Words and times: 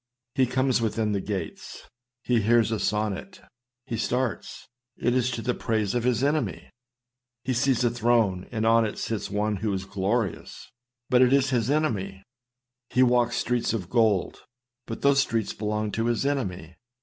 He 0.33 0.47
comes 0.47 0.81
within 0.81 1.11
the 1.11 1.21
gates. 1.21 1.87
He 2.23 2.41
hears 2.41 2.71
a 2.71 2.79
sonnet. 2.79 3.39
He 3.85 3.97
starts! 3.97 4.65
It 4.97 5.13
is 5.13 5.29
to 5.29 5.43
the 5.43 5.53
praise 5.53 5.93
of 5.93 6.05
his 6.05 6.23
enemy. 6.23 6.71
He 7.43 7.53
sees 7.53 7.83
a 7.83 7.91
throne, 7.91 8.47
and 8.51 8.65
on 8.65 8.83
it 8.83 8.97
sits 8.97 9.29
one 9.29 9.57
who 9.57 9.71
is 9.73 9.85
glorious; 9.85 10.71
but 11.11 11.21
it 11.21 11.31
is 11.31 11.51
his 11.51 11.69
enemy. 11.69 12.23
He 12.89 13.03
walks 13.03 13.35
streets 13.35 13.73
of 13.73 13.91
gold, 13.91 14.43
but 14.87 15.03
those 15.03 15.19
streets 15.19 15.53
belong 15.53 15.91
to 15.91 16.07
his 16.07 16.25
enemy. 16.25 16.77